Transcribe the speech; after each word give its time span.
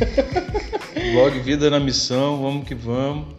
Blog 1.12 1.38
Vida 1.40 1.70
na 1.70 1.80
Missão, 1.80 2.40
vamos 2.42 2.66
que 2.66 2.74
vamos. 2.74 3.34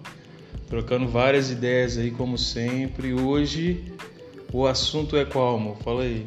Trocando 0.70 1.08
várias 1.08 1.52
ideias 1.52 1.98
aí, 1.98 2.12
como 2.12 2.38
sempre. 2.38 3.14
Hoje 3.14 3.84
o 4.54 4.66
assunto 4.66 5.18
é 5.18 5.26
qual, 5.26 5.56
amor? 5.56 5.78
Fala 5.84 6.04
aí. 6.04 6.26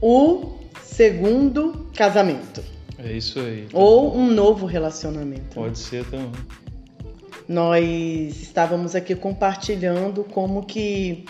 O 0.00 0.54
segundo 0.82 1.86
casamento. 1.94 2.62
É 2.98 3.12
isso 3.12 3.40
aí. 3.40 3.66
Tá 3.70 3.78
Ou 3.78 4.10
bom. 4.10 4.18
um 4.18 4.30
novo 4.30 4.66
relacionamento. 4.66 5.54
Pode 5.54 5.78
ser 5.78 6.04
também. 6.06 6.30
Nós 7.48 8.40
estávamos 8.40 8.94
aqui 8.94 9.14
compartilhando 9.14 10.24
como 10.24 10.64
que 10.64 11.24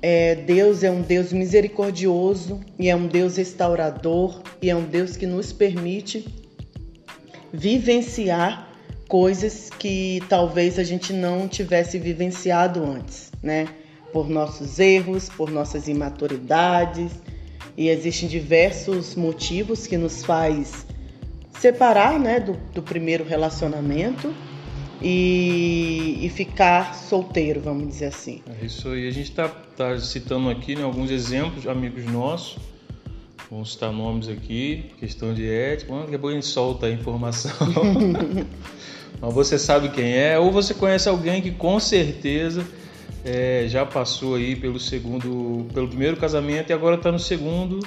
é, 0.00 0.36
Deus 0.36 0.82
é 0.82 0.90
um 0.90 1.02
Deus 1.02 1.32
misericordioso 1.32 2.60
e 2.78 2.88
é 2.88 2.96
um 2.96 3.06
Deus 3.06 3.36
restaurador 3.36 4.40
e 4.62 4.70
é 4.70 4.76
um 4.76 4.84
Deus 4.84 5.16
que 5.16 5.26
nos 5.26 5.52
permite 5.52 6.43
vivenciar 7.54 8.68
coisas 9.08 9.70
que 9.70 10.20
talvez 10.28 10.78
a 10.78 10.84
gente 10.84 11.12
não 11.12 11.46
tivesse 11.46 11.98
vivenciado 11.98 12.84
antes, 12.84 13.30
né? 13.40 13.68
Por 14.12 14.28
nossos 14.28 14.78
erros, 14.78 15.28
por 15.28 15.50
nossas 15.50 15.86
imaturidades 15.88 17.12
e 17.76 17.88
existem 17.88 18.28
diversos 18.28 19.14
motivos 19.14 19.86
que 19.86 19.96
nos 19.96 20.24
faz 20.24 20.86
separar, 21.58 22.18
né, 22.18 22.40
do, 22.40 22.52
do 22.72 22.82
primeiro 22.82 23.24
relacionamento 23.24 24.34
e, 25.02 26.18
e, 26.22 26.28
ficar 26.28 26.94
solteiro, 26.94 27.60
vamos 27.60 27.88
dizer 27.88 28.06
assim. 28.06 28.42
É 28.60 28.64
isso 28.64 28.88
aí. 28.88 29.08
A 29.08 29.10
gente 29.10 29.30
está 29.30 29.48
tá 29.48 29.98
citando 29.98 30.50
aqui 30.50 30.76
né, 30.76 30.82
alguns 30.82 31.10
exemplos, 31.10 31.66
amigos 31.66 32.04
nossos. 32.04 32.58
Vamos 33.50 33.72
citar 33.72 33.92
nomes 33.92 34.28
aqui, 34.28 34.90
questão 34.98 35.34
de 35.34 35.48
ética. 35.48 35.92
Daqui 35.92 36.14
a 36.14 36.18
pouco 36.18 36.28
a 36.28 36.34
gente 36.34 36.46
solta 36.46 36.86
a 36.86 36.90
informação. 36.90 37.52
Mas 39.20 39.34
você 39.34 39.58
sabe 39.58 39.90
quem 39.90 40.12
é, 40.12 40.38
ou 40.38 40.50
você 40.50 40.74
conhece 40.74 41.08
alguém 41.08 41.40
que 41.40 41.50
com 41.50 41.78
certeza 41.78 42.66
é, 43.24 43.66
já 43.68 43.86
passou 43.86 44.34
aí 44.34 44.56
pelo 44.56 44.80
segundo, 44.80 45.66
pelo 45.72 45.88
primeiro 45.88 46.16
casamento 46.16 46.70
e 46.70 46.72
agora 46.72 46.96
está 46.96 47.12
no 47.12 47.18
segundo 47.18 47.80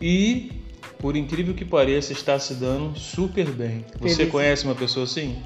e, 0.00 0.50
por 0.98 1.16
incrível 1.16 1.54
que 1.54 1.64
pareça, 1.64 2.12
está 2.12 2.38
se 2.38 2.54
dando 2.54 2.98
super 2.98 3.48
bem. 3.50 3.84
Você 4.00 4.26
conhece 4.26 4.64
uma 4.64 4.74
pessoa 4.74 5.04
assim? 5.04 5.36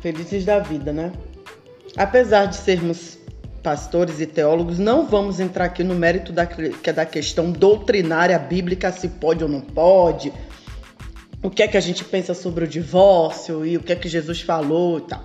felizes 0.00 0.44
da 0.44 0.58
vida, 0.58 0.92
né? 0.92 1.12
Apesar 1.96 2.46
de 2.46 2.56
sermos 2.56 3.17
pastores 3.68 4.18
e 4.18 4.24
teólogos, 4.24 4.78
não 4.78 5.04
vamos 5.04 5.38
entrar 5.40 5.66
aqui 5.66 5.84
no 5.84 5.94
mérito 5.94 6.32
da, 6.32 6.48
é 6.82 6.90
da 6.90 7.04
questão 7.04 7.52
doutrinária 7.52 8.38
bíblica, 8.38 8.90
se 8.90 9.08
pode 9.08 9.44
ou 9.44 9.50
não 9.50 9.60
pode, 9.60 10.32
o 11.42 11.50
que 11.50 11.62
é 11.62 11.68
que 11.68 11.76
a 11.76 11.80
gente 11.80 12.02
pensa 12.02 12.32
sobre 12.32 12.64
o 12.64 12.66
divórcio 12.66 13.66
e 13.66 13.76
o 13.76 13.80
que 13.80 13.92
é 13.92 13.96
que 13.96 14.08
Jesus 14.08 14.40
falou 14.40 14.96
e 14.96 15.02
tal. 15.02 15.22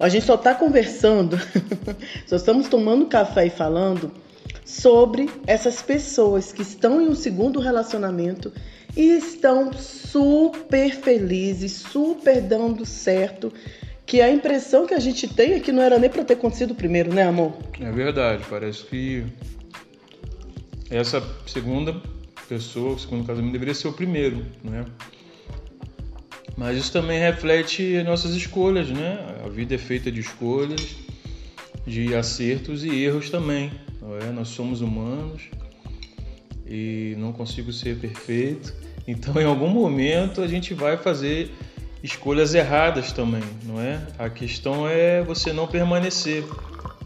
A 0.00 0.08
gente 0.08 0.24
só 0.24 0.36
está 0.36 0.54
conversando, 0.54 1.38
só 2.26 2.36
estamos 2.36 2.66
tomando 2.66 3.04
café 3.04 3.44
e 3.44 3.50
falando 3.50 4.10
sobre 4.64 5.28
essas 5.46 5.82
pessoas 5.82 6.54
que 6.54 6.62
estão 6.62 7.02
em 7.02 7.08
um 7.08 7.14
segundo 7.14 7.60
relacionamento 7.60 8.50
e 8.96 9.18
estão 9.18 9.70
super 9.74 10.94
felizes, 10.94 11.72
super 11.72 12.40
dando 12.40 12.86
certo 12.86 13.52
que 14.06 14.20
a 14.20 14.30
impressão 14.30 14.86
que 14.86 14.94
a 14.94 15.00
gente 15.00 15.26
tem 15.26 15.54
é 15.54 15.60
que 15.60 15.72
não 15.72 15.82
era 15.82 15.98
nem 15.98 16.08
para 16.08 16.24
ter 16.24 16.34
acontecido 16.34 16.74
primeiro, 16.74 17.12
né, 17.12 17.24
amor? 17.24 17.54
É 17.80 17.90
verdade, 17.90 18.44
parece 18.48 18.84
que 18.84 19.24
essa 20.88 21.20
segunda 21.46 22.00
pessoa, 22.48 22.94
o 22.94 22.98
segundo 22.98 23.26
casamento 23.26 23.52
deveria 23.52 23.74
ser 23.74 23.88
o 23.88 23.92
primeiro, 23.92 24.46
né? 24.62 24.84
Mas 26.56 26.78
isso 26.78 26.92
também 26.92 27.18
reflete 27.18 28.02
nossas 28.04 28.32
escolhas, 28.34 28.88
né? 28.88 29.42
A 29.44 29.48
vida 29.48 29.74
é 29.74 29.78
feita 29.78 30.10
de 30.10 30.20
escolhas, 30.20 30.96
de 31.86 32.14
acertos 32.14 32.84
e 32.84 32.88
erros 33.02 33.28
também. 33.28 33.72
Não 34.00 34.16
é? 34.16 34.30
Nós 34.32 34.48
somos 34.48 34.80
humanos 34.80 35.42
e 36.66 37.14
não 37.18 37.32
consigo 37.32 37.72
ser 37.72 37.98
perfeito. 37.98 38.72
Então, 39.06 39.40
em 39.40 39.44
algum 39.44 39.68
momento, 39.68 40.40
a 40.40 40.46
gente 40.46 40.72
vai 40.72 40.96
fazer 40.96 41.50
escolhas 42.06 42.54
erradas 42.54 43.10
também, 43.10 43.42
não 43.64 43.80
é? 43.80 44.00
A 44.16 44.30
questão 44.30 44.88
é 44.88 45.22
você 45.22 45.52
não 45.52 45.66
permanecer 45.66 46.44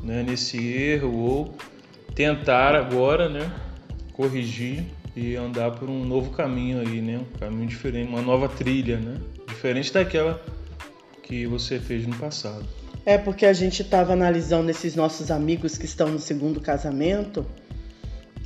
né, 0.03 0.23
nesse 0.23 0.59
erro 0.59 1.17
ou 1.17 1.55
tentar 2.15 2.75
agora, 2.75 3.29
né, 3.29 3.51
corrigir 4.13 4.85
e 5.17 5.35
andar 5.37 5.71
por 5.73 5.89
um 5.89 6.05
novo 6.05 6.31
caminho 6.31 6.81
aí, 6.81 7.01
né, 7.01 7.19
um 7.19 7.39
caminho 7.39 7.67
diferente, 7.67 8.09
uma 8.09 8.21
nova 8.21 8.49
trilha, 8.49 8.99
né, 8.99 9.17
diferente 9.49 9.93
daquela 9.93 10.41
que 11.23 11.47
você 11.47 11.79
fez 11.79 12.07
no 12.07 12.15
passado. 12.17 12.67
É 13.07 13.17
porque 13.17 13.47
a 13.47 13.53
gente 13.55 13.81
estava 13.81 14.13
analisando 14.13 14.71
esses 14.71 14.95
nossos 14.95 15.31
amigos 15.31 15.79
que 15.79 15.87
estão 15.87 16.09
no 16.09 16.19
segundo 16.19 16.61
casamento 16.61 17.47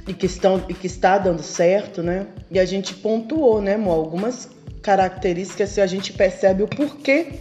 e 0.06 0.12
que 0.12 0.26
estão 0.26 0.64
e 0.68 0.74
que 0.74 0.86
está 0.86 1.18
dando 1.18 1.42
certo, 1.42 2.02
né? 2.02 2.26
E 2.50 2.58
a 2.58 2.64
gente 2.64 2.94
pontuou, 2.94 3.60
né, 3.60 3.76
Mo, 3.76 3.90
algumas 3.90 4.48
características 4.82 5.78
a 5.78 5.86
gente 5.86 6.12
percebe 6.12 6.62
o 6.62 6.68
porquê 6.68 7.40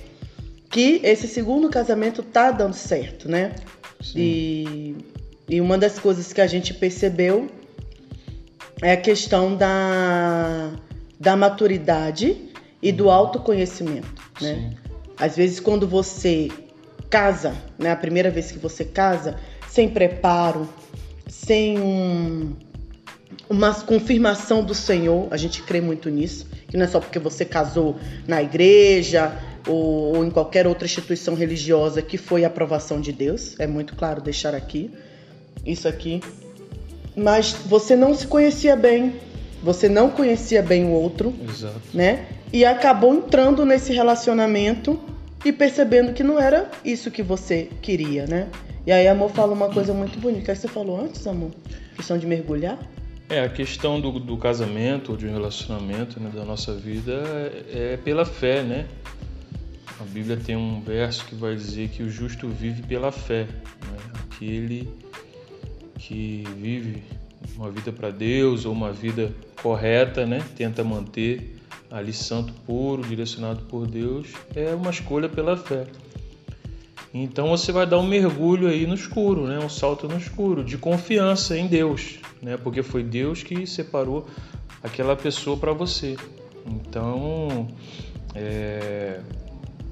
que 0.69 1.01
esse 1.03 1.27
segundo 1.27 1.69
casamento 1.69 2.23
tá 2.23 2.51
dando 2.51 2.73
certo, 2.73 3.29
né? 3.29 3.53
E, 4.15 4.95
e 5.47 5.61
uma 5.61 5.77
das 5.77 5.99
coisas 5.99 6.33
que 6.33 6.41
a 6.41 6.47
gente 6.47 6.73
percebeu 6.73 7.47
é 8.81 8.93
a 8.93 8.97
questão 8.97 9.55
da, 9.55 10.71
da 11.19 11.35
maturidade 11.35 12.49
e 12.81 12.91
do 12.91 13.09
autoconhecimento, 13.09 14.21
né? 14.41 14.55
Sim. 14.55 14.77
Às 15.17 15.35
vezes 15.35 15.59
quando 15.59 15.87
você 15.87 16.49
casa, 17.09 17.53
né, 17.77 17.91
a 17.91 17.95
primeira 17.95 18.31
vez 18.31 18.51
que 18.51 18.57
você 18.57 18.83
casa, 18.83 19.35
sem 19.69 19.87
preparo, 19.87 20.67
sem 21.27 21.79
um, 21.79 22.53
uma 23.49 23.73
confirmação 23.73 24.63
do 24.63 24.73
Senhor, 24.73 25.27
a 25.31 25.37
gente 25.37 25.61
crê 25.61 25.81
muito 25.81 26.09
nisso, 26.09 26.47
que 26.67 26.77
não 26.77 26.85
é 26.85 26.87
só 26.87 26.99
porque 26.99 27.19
você 27.19 27.45
casou 27.45 27.97
na 28.27 28.41
igreja 28.41 29.37
ou, 29.67 30.15
ou 30.17 30.25
em 30.25 30.29
qualquer 30.29 30.67
outra 30.67 30.85
instituição 30.85 31.35
religiosa 31.35 32.01
que 32.01 32.17
foi 32.17 32.43
a 32.43 32.47
aprovação 32.47 32.99
de 32.99 33.11
Deus, 33.11 33.59
é 33.59 33.67
muito 33.67 33.95
claro 33.95 34.21
deixar 34.21 34.53
aqui 34.53 34.91
isso 35.65 35.87
aqui. 35.87 36.21
Mas 37.15 37.51
você 37.65 37.95
não 37.95 38.13
se 38.15 38.25
conhecia 38.27 38.75
bem, 38.75 39.15
você 39.61 39.87
não 39.87 40.09
conhecia 40.09 40.61
bem 40.61 40.85
o 40.85 40.89
outro, 40.89 41.33
Exato. 41.47 41.79
né? 41.93 42.25
E 42.51 42.65
acabou 42.65 43.13
entrando 43.13 43.65
nesse 43.65 43.93
relacionamento 43.93 44.99
e 45.45 45.51
percebendo 45.51 46.13
que 46.13 46.23
não 46.23 46.39
era 46.39 46.69
isso 46.83 47.11
que 47.11 47.21
você 47.21 47.69
queria, 47.81 48.25
né? 48.25 48.47
E 48.85 48.91
aí, 48.91 49.07
amor, 49.07 49.31
fala 49.31 49.53
uma 49.53 49.69
coisa 49.69 49.93
muito 49.93 50.19
bonita. 50.19 50.51
O 50.51 50.55
que 50.55 50.61
você 50.61 50.67
falou 50.67 50.99
antes, 50.99 51.25
amor? 51.25 51.51
Questão 51.95 52.17
de 52.17 52.27
mergulhar? 52.27 52.77
É, 53.29 53.39
a 53.39 53.49
questão 53.49 54.01
do, 54.01 54.19
do 54.19 54.35
casamento 54.35 55.13
ou 55.13 55.17
de 55.17 55.25
um 55.25 55.31
relacionamento 55.31 56.19
né, 56.19 56.29
da 56.33 56.43
nossa 56.43 56.73
vida 56.73 57.23
é, 57.71 57.93
é 57.93 57.97
pela 57.97 58.25
fé, 58.25 58.61
né? 58.61 58.85
A 59.99 60.03
Bíblia 60.03 60.35
tem 60.35 60.57
um 60.57 60.81
verso 60.81 61.25
que 61.25 61.33
vai 61.33 61.55
dizer 61.55 61.87
que 61.89 62.03
o 62.03 62.09
justo 62.09 62.49
vive 62.49 62.83
pela 62.83 63.09
fé. 63.09 63.43
Né? 63.43 63.97
Aquele 64.25 64.89
que 65.97 66.43
vive 66.57 67.03
uma 67.55 67.71
vida 67.71 67.91
para 67.91 68.09
Deus 68.09 68.65
ou 68.65 68.73
uma 68.73 68.91
vida 68.91 69.33
correta, 69.61 70.25
né? 70.25 70.43
Tenta 70.57 70.83
manter 70.83 71.55
ali 71.89 72.11
santo 72.11 72.51
puro, 72.65 73.01
direcionado 73.03 73.61
por 73.63 73.87
Deus, 73.87 74.27
é 74.55 74.73
uma 74.75 74.89
escolha 74.89 75.29
pela 75.29 75.55
fé. 75.55 75.85
Então 77.13 77.49
você 77.49 77.71
vai 77.71 77.85
dar 77.85 77.99
um 77.99 78.07
mergulho 78.07 78.67
aí 78.67 78.87
no 78.87 78.95
escuro, 78.95 79.45
né? 79.45 79.59
Um 79.59 79.69
salto 79.69 80.07
no 80.07 80.17
escuro 80.17 80.63
de 80.63 80.77
confiança 80.77 81.55
em 81.55 81.67
Deus, 81.67 82.15
né? 82.41 82.57
Porque 82.57 82.81
foi 82.81 83.03
Deus 83.03 83.43
que 83.43 83.67
separou 83.67 84.25
aquela 84.81 85.15
pessoa 85.15 85.55
para 85.55 85.71
você. 85.73 86.15
Então, 86.65 87.67
é, 88.33 89.19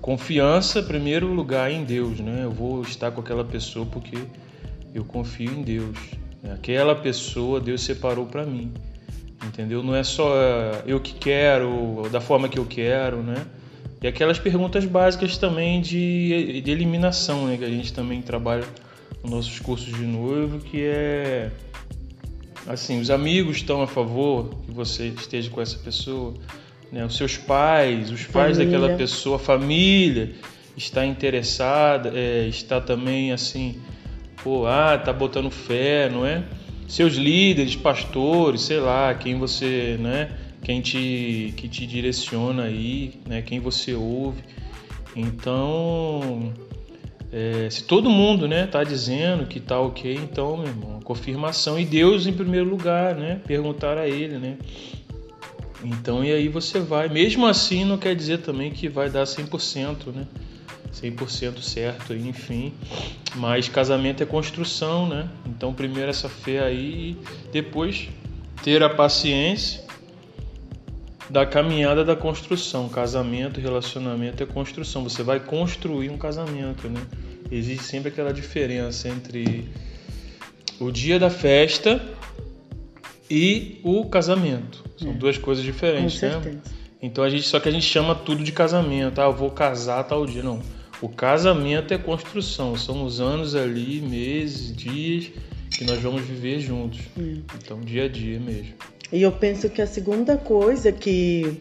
confiança, 0.02 0.82
primeiro 0.82 1.28
lugar 1.28 1.72
em 1.72 1.84
Deus, 1.84 2.20
né? 2.20 2.42
Eu 2.44 2.52
vou 2.52 2.82
estar 2.82 3.12
com 3.12 3.22
aquela 3.22 3.44
pessoa 3.44 3.86
porque 3.86 4.18
eu 4.94 5.06
confio 5.06 5.52
em 5.52 5.62
Deus. 5.62 5.98
Aquela 6.52 6.96
pessoa 6.96 7.62
Deus 7.62 7.84
separou 7.84 8.26
para 8.26 8.44
mim, 8.44 8.74
entendeu? 9.46 9.84
Não 9.84 9.96
é 9.96 10.04
só 10.04 10.34
eu 10.88 11.00
que 11.00 11.14
quero, 11.14 12.10
da 12.12 12.20
forma 12.20 12.50
que 12.50 12.58
eu 12.58 12.66
quero, 12.66 13.22
né? 13.22 13.46
E 14.02 14.08
aquelas 14.08 14.40
perguntas 14.40 14.84
básicas 14.84 15.38
também 15.38 15.80
de, 15.80 16.62
de 16.62 16.72
eliminação, 16.72 17.46
né? 17.46 17.58
Que 17.58 17.66
a 17.66 17.70
gente 17.70 17.94
também 17.94 18.22
trabalha 18.22 18.66
nos 19.24 19.32
nossos 19.32 19.60
cursos 19.60 19.94
de 19.94 20.04
noivo, 20.04 20.60
que 20.60 20.82
é 20.84 21.52
assim, 22.68 23.00
os 23.00 23.10
amigos 23.10 23.58
estão 23.58 23.82
a 23.82 23.88
favor 23.88 24.50
que 24.66 24.72
você 24.72 25.08
esteja 25.08 25.50
com 25.50 25.62
essa 25.62 25.78
pessoa, 25.78 26.34
né? 26.92 27.06
Os 27.06 27.16
seus 27.16 27.38
pais, 27.38 28.10
os 28.10 28.26
pais 28.26 28.58
família. 28.58 28.80
daquela 28.80 28.98
pessoa, 28.98 29.36
a 29.36 29.40
família 29.40 30.32
está 30.76 31.06
interessada, 31.06 32.12
é, 32.16 32.48
está 32.48 32.82
também 32.82 33.32
assim, 33.32 33.80
pô, 34.44 34.66
ah, 34.66 34.98
tá 34.98 35.14
botando 35.14 35.52
fé, 35.52 36.10
não 36.10 36.26
é? 36.26 36.44
Seus 36.88 37.14
líderes, 37.14 37.76
pastores, 37.76 38.62
sei 38.62 38.80
lá, 38.80 39.14
quem 39.14 39.38
você, 39.38 39.98
né, 40.00 40.32
quem 40.64 40.82
te, 40.82 41.54
que 41.58 41.68
te 41.68 41.86
direciona 41.86 42.64
aí, 42.64 43.14
né? 43.28 43.42
Quem 43.42 43.60
você 43.60 43.94
ouve. 43.94 44.44
Então, 45.16 46.54
é, 47.32 47.70
se 47.70 47.84
todo 47.84 48.10
mundo, 48.10 48.48
né, 48.48 48.68
tá 48.68 48.84
dizendo 48.84 49.46
que 49.46 49.60
tá 49.60 49.80
ok, 49.80 50.14
então, 50.14 50.58
meu 50.58 50.68
irmão, 50.68 51.00
confirmação 51.02 51.80
e 51.80 51.86
Deus 51.86 52.28
em 52.28 52.34
primeiro 52.34 52.70
lugar, 52.70 53.16
né? 53.16 53.42
Perguntar 53.46 53.98
a 53.98 54.08
Ele, 54.08 54.38
né? 54.38 54.58
Então, 55.84 56.24
e 56.24 56.32
aí 56.32 56.48
você 56.48 56.80
vai. 56.80 57.10
Mesmo 57.10 57.48
assim, 57.48 57.84
não 57.84 57.98
quer 57.98 58.16
dizer 58.16 58.40
também 58.40 58.72
que 58.72 58.88
vai 58.88 59.10
dar 59.10 59.24
100%, 59.24 60.14
né? 60.14 60.28
100% 60.94 61.62
certo, 61.62 62.14
enfim. 62.14 62.74
Mas 63.36 63.68
casamento 63.68 64.22
é 64.22 64.26
construção, 64.26 65.08
né? 65.08 65.28
Então, 65.46 65.74
primeiro 65.74 66.10
essa 66.10 66.30
fé 66.30 66.60
aí, 66.60 67.18
depois 67.52 68.10
ter 68.64 68.84
a 68.84 68.90
paciência 68.90 69.91
da 71.32 71.46
caminhada 71.46 72.04
da 72.04 72.16
construção. 72.16 72.90
Casamento, 72.90 73.60
relacionamento 73.60 74.44
é 74.44 74.46
construção. 74.46 75.04
Você 75.04 75.24
vai 75.24 75.40
construir 75.40 76.10
um 76.10 76.18
casamento, 76.18 76.90
né? 76.90 77.02
Existe 77.50 77.86
sempre 77.86 78.10
aquela 78.10 78.34
diferença 78.34 79.08
entre 79.08 79.70
o 80.80 80.92
dia 80.92 81.18
da 81.18 81.30
festa 81.30 82.02
e 83.30 83.80
o 83.84 84.06
casamento. 84.06 84.84
São 84.98 85.12
é. 85.12 85.14
duas 85.14 85.38
coisas 85.38 85.64
diferentes, 85.64 86.20
Com 86.20 86.28
né? 86.28 86.62
Então 87.02 87.24
a 87.24 87.30
gente 87.30 87.48
só 87.48 87.60
que 87.60 87.70
a 87.70 87.72
gente 87.72 87.86
chama 87.86 88.14
tudo 88.14 88.44
de 88.44 88.52
casamento. 88.52 89.20
Ah, 89.20 89.26
eu 89.26 89.34
vou 89.34 89.50
casar 89.50 90.04
tal 90.04 90.26
dia, 90.26 90.44
não. 90.44 90.62
O 91.02 91.10
casamento 91.10 91.94
é 91.94 91.98
construção, 91.98 92.78
são 92.78 93.04
os 93.04 93.20
anos 93.20 93.56
ali, 93.56 94.02
meses, 94.02 94.76
dias 94.76 95.32
que 95.72 95.84
nós 95.84 96.00
vamos 96.00 96.22
viver 96.22 96.60
juntos. 96.60 97.00
É. 97.18 97.38
Então, 97.58 97.80
dia 97.80 98.06
a 98.06 98.08
dia 98.08 98.40
mesmo. 98.40 98.76
E 99.12 99.22
eu 99.22 99.32
penso 99.32 99.70
que 99.70 99.82
a 99.82 99.88
segunda 99.88 100.38
coisa 100.38 100.92
que 100.92 101.60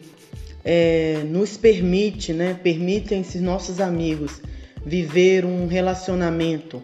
é, 0.63 1.23
nos 1.25 1.57
permite, 1.57 2.33
né, 2.33 2.53
permitem 2.53 3.21
esses 3.21 3.41
nossos 3.41 3.79
amigos 3.79 4.41
viver 4.85 5.45
um 5.45 5.67
relacionamento, 5.67 6.81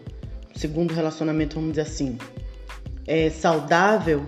segundo 0.55 0.93
relacionamento, 0.93 1.55
vamos 1.55 1.71
dizer 1.71 1.81
assim, 1.81 2.17
é, 3.07 3.29
saudável, 3.29 4.25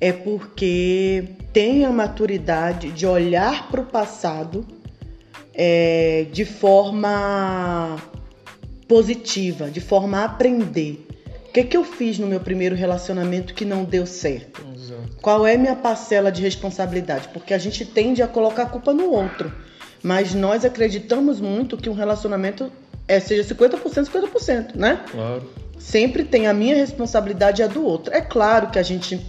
é 0.00 0.12
porque 0.12 1.24
tem 1.52 1.84
a 1.84 1.92
maturidade 1.92 2.90
de 2.90 3.06
olhar 3.06 3.70
para 3.70 3.80
o 3.80 3.86
passado 3.86 4.66
é, 5.54 6.26
de 6.32 6.44
forma 6.44 7.96
positiva, 8.88 9.70
de 9.70 9.80
forma 9.80 10.18
a 10.18 10.24
aprender. 10.24 11.06
O 11.52 11.54
que, 11.54 11.64
que 11.64 11.76
eu 11.76 11.84
fiz 11.84 12.18
no 12.18 12.26
meu 12.26 12.40
primeiro 12.40 12.74
relacionamento 12.74 13.52
que 13.52 13.62
não 13.62 13.84
deu 13.84 14.06
certo? 14.06 14.64
Exato. 14.74 15.18
Qual 15.20 15.46
é 15.46 15.54
minha 15.54 15.76
parcela 15.76 16.32
de 16.32 16.40
responsabilidade? 16.40 17.28
Porque 17.28 17.52
a 17.52 17.58
gente 17.58 17.84
tende 17.84 18.22
a 18.22 18.26
colocar 18.26 18.62
a 18.62 18.66
culpa 18.66 18.94
no 18.94 19.10
outro. 19.10 19.52
Mas 20.02 20.32
nós 20.32 20.64
acreditamos 20.64 21.42
muito 21.42 21.76
que 21.76 21.90
um 21.90 21.92
relacionamento 21.92 22.72
é, 23.06 23.20
seja 23.20 23.54
50%, 23.54 23.78
50%, 23.82 24.76
né? 24.76 25.04
Claro. 25.10 25.42
Sempre 25.78 26.24
tem 26.24 26.46
a 26.46 26.54
minha 26.54 26.74
responsabilidade 26.74 27.60
e 27.60 27.64
a 27.64 27.66
do 27.66 27.84
outro. 27.84 28.14
É 28.14 28.22
claro 28.22 28.70
que 28.70 28.78
a 28.78 28.82
gente 28.82 29.20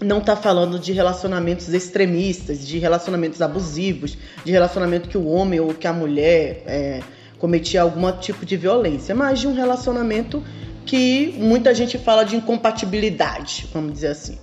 não 0.00 0.18
está 0.18 0.34
falando 0.34 0.80
de 0.80 0.92
relacionamentos 0.92 1.72
extremistas, 1.72 2.66
de 2.66 2.80
relacionamentos 2.80 3.40
abusivos, 3.40 4.18
de 4.44 4.50
relacionamento 4.50 5.08
que 5.08 5.16
o 5.16 5.28
homem 5.28 5.60
ou 5.60 5.72
que 5.72 5.86
a 5.86 5.92
mulher 5.92 6.64
é, 6.66 7.00
cometia 7.38 7.82
algum 7.82 8.10
tipo 8.18 8.44
de 8.44 8.56
violência, 8.56 9.14
mas 9.14 9.38
de 9.38 9.46
um 9.46 9.54
relacionamento 9.54 10.42
que 10.86 11.34
muita 11.38 11.74
gente 11.74 11.98
fala 11.98 12.24
de 12.24 12.36
incompatibilidade, 12.36 13.68
vamos 13.72 13.92
dizer 13.92 14.08
assim. 14.08 14.38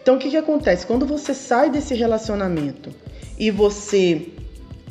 Então, 0.00 0.16
o 0.16 0.18
que, 0.18 0.30
que 0.30 0.36
acontece? 0.36 0.86
Quando 0.86 1.04
você 1.04 1.34
sai 1.34 1.70
desse 1.70 1.94
relacionamento 1.94 2.94
e 3.38 3.50
você 3.50 4.28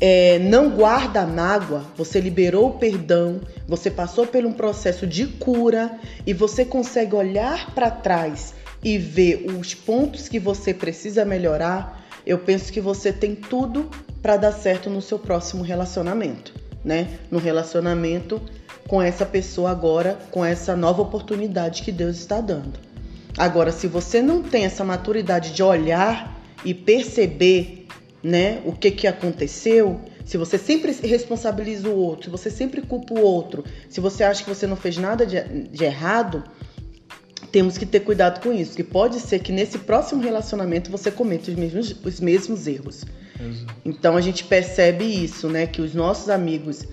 é, 0.00 0.38
não 0.38 0.70
guarda 0.70 1.26
mágoa, 1.26 1.84
você 1.96 2.20
liberou 2.20 2.68
o 2.68 2.78
perdão, 2.78 3.40
você 3.66 3.90
passou 3.90 4.26
por 4.26 4.44
um 4.44 4.52
processo 4.52 5.06
de 5.06 5.26
cura 5.26 5.98
e 6.26 6.34
você 6.34 6.64
consegue 6.64 7.14
olhar 7.14 7.74
para 7.74 7.90
trás 7.90 8.54
e 8.84 8.98
ver 8.98 9.46
os 9.58 9.74
pontos 9.74 10.28
que 10.28 10.38
você 10.38 10.74
precisa 10.74 11.24
melhorar, 11.24 12.06
eu 12.26 12.38
penso 12.38 12.72
que 12.72 12.80
você 12.80 13.12
tem 13.12 13.34
tudo 13.34 13.90
para 14.20 14.36
dar 14.36 14.52
certo 14.52 14.90
no 14.90 15.00
seu 15.00 15.18
próximo 15.18 15.62
relacionamento, 15.62 16.52
né? 16.84 17.18
No 17.30 17.38
relacionamento 17.38 18.40
com 18.88 19.02
essa 19.02 19.26
pessoa 19.26 19.70
agora, 19.70 20.18
com 20.30 20.44
essa 20.44 20.76
nova 20.76 21.02
oportunidade 21.02 21.82
que 21.82 21.92
Deus 21.92 22.16
está 22.16 22.40
dando. 22.40 22.78
Agora, 23.36 23.72
se 23.72 23.86
você 23.86 24.22
não 24.22 24.42
tem 24.42 24.64
essa 24.64 24.84
maturidade 24.84 25.52
de 25.52 25.62
olhar 25.62 26.40
e 26.64 26.72
perceber, 26.72 27.86
né, 28.22 28.60
o 28.64 28.72
que 28.72 28.90
que 28.90 29.06
aconteceu, 29.06 30.00
se 30.24 30.36
você 30.36 30.58
sempre 30.58 30.92
responsabiliza 30.92 31.88
o 31.88 31.96
outro, 31.96 32.24
se 32.24 32.30
você 32.30 32.50
sempre 32.50 32.82
culpa 32.82 33.14
o 33.14 33.20
outro, 33.20 33.64
se 33.88 34.00
você 34.00 34.24
acha 34.24 34.42
que 34.42 34.48
você 34.48 34.66
não 34.66 34.76
fez 34.76 34.96
nada 34.96 35.26
de, 35.26 35.40
de 35.68 35.84
errado, 35.84 36.42
temos 37.52 37.78
que 37.78 37.86
ter 37.86 38.00
cuidado 38.00 38.40
com 38.40 38.52
isso, 38.52 38.74
que 38.74 38.82
pode 38.82 39.20
ser 39.20 39.38
que 39.38 39.52
nesse 39.52 39.78
próximo 39.78 40.22
relacionamento 40.22 40.90
você 40.90 41.10
cometa 41.10 41.50
os 41.50 41.56
mesmos, 41.56 41.94
os 42.04 42.20
mesmos 42.20 42.66
erros. 42.66 43.04
Exato. 43.40 43.74
Então 43.84 44.16
a 44.16 44.20
gente 44.20 44.44
percebe 44.44 45.04
isso, 45.04 45.48
né? 45.48 45.66
Que 45.66 45.80
os 45.80 45.94
nossos 45.94 46.28
amigos, 46.28 46.84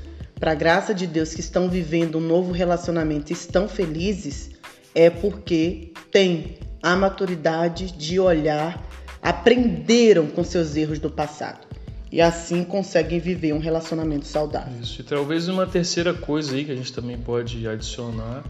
para 0.43 0.51
a 0.51 0.55
graça 0.55 0.93
de 0.93 1.07
Deus, 1.07 1.33
que 1.33 1.39
estão 1.39 1.69
vivendo 1.69 2.17
um 2.17 2.21
novo 2.21 2.51
relacionamento, 2.51 3.31
estão 3.31 3.65
felizes, 3.65 4.51
é 4.93 5.09
porque 5.09 5.93
têm 6.11 6.57
a 6.81 6.97
maturidade 6.97 7.93
de 7.93 8.19
olhar, 8.19 8.85
aprenderam 9.21 10.27
com 10.27 10.43
seus 10.43 10.75
erros 10.75 10.99
do 10.99 11.09
passado. 11.09 11.65
E 12.11 12.19
assim 12.19 12.61
conseguem 12.65 13.21
viver 13.21 13.53
um 13.53 13.57
relacionamento 13.57 14.27
saudável. 14.27 14.73
Isso. 14.81 14.99
E 14.99 15.05
talvez 15.05 15.47
uma 15.47 15.65
terceira 15.65 16.13
coisa 16.13 16.57
aí 16.57 16.65
que 16.65 16.73
a 16.73 16.75
gente 16.75 16.91
também 16.91 17.17
pode 17.17 17.65
adicionar 17.65 18.43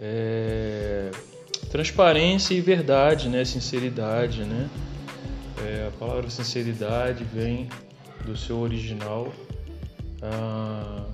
é, 0.00 1.12
transparência 1.70 2.54
e 2.54 2.60
verdade, 2.60 3.28
né? 3.28 3.44
Sinceridade, 3.44 4.42
né? 4.42 4.68
É, 5.64 5.86
a 5.86 5.96
palavra 5.96 6.28
sinceridade 6.28 7.22
vem 7.22 7.68
do 8.26 8.36
seu 8.36 8.58
original, 8.58 9.32
ah, 10.24 11.04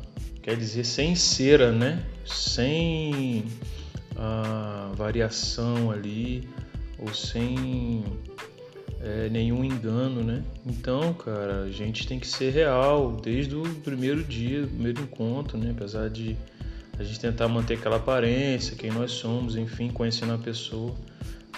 quer 0.42 0.56
dizer 0.56 0.84
sem 0.84 1.14
cera, 1.16 1.72
né? 1.72 2.04
Sem 2.24 3.44
ah, 4.16 4.92
variação 4.94 5.90
ali 5.90 6.48
ou 6.98 7.12
sem 7.12 8.04
é, 9.00 9.28
nenhum 9.30 9.64
engano, 9.64 10.22
né? 10.22 10.44
Então, 10.66 11.12
cara, 11.14 11.62
a 11.62 11.70
gente 11.70 12.06
tem 12.06 12.20
que 12.20 12.26
ser 12.26 12.52
real 12.52 13.12
desde 13.12 13.56
o 13.56 13.62
primeiro 13.76 14.22
dia, 14.22 14.66
primeiro 14.66 15.02
encontro, 15.02 15.58
né? 15.58 15.72
Apesar 15.76 16.08
de 16.08 16.36
a 16.98 17.02
gente 17.02 17.18
tentar 17.18 17.48
manter 17.48 17.78
aquela 17.78 17.96
aparência, 17.96 18.76
quem 18.76 18.90
nós 18.90 19.12
somos, 19.12 19.56
enfim, 19.56 19.88
conhecendo 19.88 20.34
a 20.34 20.38
pessoa. 20.38 20.94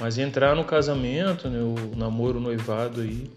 Mas 0.00 0.16
entrar 0.16 0.54
no 0.54 0.64
casamento, 0.64 1.48
né, 1.48 1.60
o 1.60 1.96
namoro, 1.96 2.38
o 2.38 2.40
noivado 2.40 3.00
aí, 3.00 3.28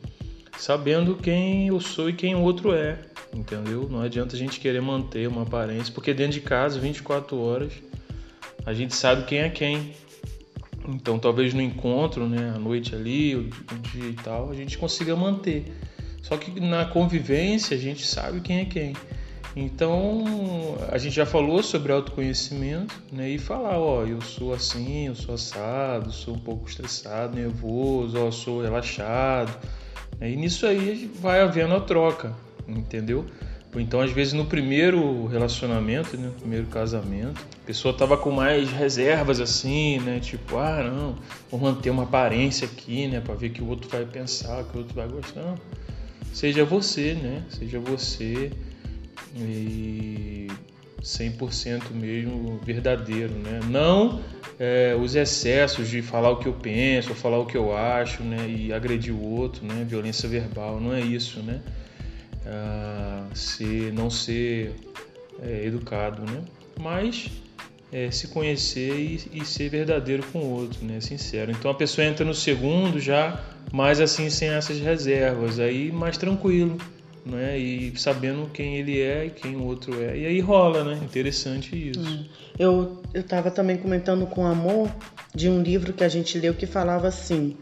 sabendo 0.57 1.15
quem 1.15 1.67
eu 1.67 1.81
sou 1.81 2.09
e 2.09 2.13
quem 2.13 2.35
o 2.35 2.41
outro 2.41 2.73
é, 2.73 2.99
entendeu? 3.35 3.87
Não 3.89 4.01
adianta 4.01 4.35
a 4.35 4.39
gente 4.39 4.59
querer 4.59 4.81
manter 4.81 5.27
uma 5.27 5.43
aparência, 5.43 5.93
porque 5.93 6.13
dentro 6.13 6.33
de 6.33 6.41
casa, 6.41 6.79
24 6.79 7.37
horas, 7.37 7.73
a 8.65 8.73
gente 8.73 8.95
sabe 8.95 9.25
quem 9.25 9.39
é 9.39 9.49
quem. 9.49 9.93
Então, 10.87 11.19
talvez 11.19 11.53
no 11.53 11.61
encontro, 11.61 12.27
né, 12.27 12.53
a 12.55 12.59
noite 12.59 12.95
ali, 12.95 13.35
o 13.35 13.49
dia 13.91 14.09
e 14.09 14.13
tal, 14.13 14.51
a 14.51 14.53
gente 14.53 14.77
consiga 14.77 15.15
manter. 15.15 15.65
Só 16.21 16.37
que 16.37 16.59
na 16.59 16.85
convivência, 16.85 17.75
a 17.75 17.79
gente 17.79 18.05
sabe 18.05 18.39
quem 18.39 18.59
é 18.59 18.65
quem. 18.65 18.93
Então, 19.55 20.77
a 20.91 20.97
gente 20.97 21.15
já 21.15 21.25
falou 21.25 21.63
sobre 21.63 21.91
autoconhecimento, 21.91 23.01
né? 23.09 23.29
E 23.29 23.37
falar, 23.37 23.79
ó, 23.79 24.03
eu 24.03 24.19
sou 24.19 24.53
assim, 24.53 25.07
eu 25.07 25.15
sou 25.15 25.35
assado, 25.35 26.11
sou 26.11 26.33
um 26.33 26.39
pouco 26.39 26.67
estressado, 26.67 27.37
nervoso, 27.37 28.17
ó, 28.19 28.31
sou 28.31 28.61
relaxado. 28.61 29.57
Né? 30.19 30.31
E 30.31 30.35
nisso 30.35 30.65
aí 30.65 31.09
vai 31.21 31.41
havendo 31.41 31.73
a 31.73 31.79
troca, 31.79 32.35
entendeu? 32.67 33.25
Então, 33.77 33.99
às 33.99 34.11
vezes, 34.11 34.31
no 34.31 34.45
primeiro 34.45 35.25
relacionamento, 35.25 36.15
né, 36.15 36.27
no 36.27 36.33
primeiro 36.33 36.65
casamento, 36.67 37.45
a 37.61 37.65
pessoa 37.65 37.93
tava 37.93 38.15
com 38.15 38.31
mais 38.31 38.71
reservas 38.71 39.41
assim, 39.41 39.99
né? 39.99 40.19
Tipo, 40.21 40.57
ah, 40.57 40.81
não, 40.81 41.15
vou 41.51 41.59
manter 41.59 41.89
uma 41.89 42.03
aparência 42.03 42.65
aqui, 42.65 43.07
né? 43.07 43.19
Para 43.19 43.35
ver 43.35 43.49
que 43.49 43.61
o 43.61 43.67
outro 43.67 43.89
vai 43.89 44.05
pensar, 44.05 44.63
que 44.63 44.77
o 44.77 44.79
outro 44.79 44.95
vai 44.95 45.07
gostar. 45.09 45.41
Não. 45.41 45.55
Seja 46.33 46.63
você, 46.63 47.13
né? 47.15 47.43
Seja 47.49 47.79
você 47.79 48.51
e 49.35 50.47
100% 51.01 51.91
mesmo 51.91 52.59
verdadeiro, 52.63 53.33
né? 53.33 53.59
Não 53.69 54.21
é, 54.59 54.95
os 54.99 55.15
excessos 55.15 55.89
de 55.89 56.01
falar 56.01 56.31
o 56.31 56.37
que 56.37 56.47
eu 56.47 56.53
penso, 56.53 57.13
falar 57.13 57.39
o 57.39 57.45
que 57.45 57.57
eu 57.57 57.75
acho, 57.75 58.23
né? 58.23 58.47
E 58.49 58.73
agredir 58.73 59.13
o 59.13 59.21
outro, 59.21 59.65
né? 59.65 59.85
Violência 59.87 60.27
verbal, 60.27 60.79
não 60.79 60.93
é 60.93 61.01
isso, 61.01 61.41
né? 61.41 61.61
Ah, 62.45 63.25
ser, 63.33 63.91
não 63.93 64.09
ser 64.09 64.75
é, 65.41 65.65
educado, 65.65 66.21
né? 66.21 66.43
Mas 66.79 67.29
é, 67.91 68.11
se 68.11 68.27
conhecer 68.27 68.93
e, 68.93 69.39
e, 69.41 69.45
ser 69.45 69.69
verdadeiro 69.69 70.23
com 70.31 70.39
o 70.39 70.51
outro, 70.51 70.85
né? 70.85 70.99
Sincero. 70.99 71.51
Então 71.51 71.71
a 71.71 71.73
pessoa 71.73 72.05
entra 72.05 72.25
no 72.25 72.33
segundo 72.33 72.99
já 72.99 73.41
mais 73.71 73.99
assim 73.99 74.29
sem 74.29 74.49
essas 74.49 74.79
reservas, 74.79 75.59
aí 75.59 75.91
mais 75.91 76.17
tranquilo, 76.17 76.77
né? 77.25 77.57
E 77.57 77.93
sabendo 77.97 78.49
quem 78.51 78.77
ele 78.77 78.99
é 78.99 79.25
e 79.25 79.29
quem 79.29 79.55
o 79.55 79.63
outro 79.63 80.01
é. 80.03 80.17
E 80.17 80.25
aí 80.25 80.39
rola, 80.39 80.83
né? 80.83 80.99
Interessante 81.03 81.89
isso. 81.89 81.99
Hum. 81.99 82.25
Eu 82.59 83.01
eu 83.13 83.21
estava 83.21 83.49
também 83.49 83.77
comentando 83.77 84.25
com 84.27 84.45
amor 84.45 84.89
de 85.33 85.49
um 85.49 85.61
livro 85.61 85.93
que 85.93 86.03
a 86.03 86.09
gente 86.09 86.37
leu 86.37 86.53
que 86.53 86.65
falava 86.65 87.07
assim: 87.07 87.55